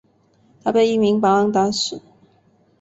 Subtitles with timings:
[0.63, 2.01] 他被一名保安打死。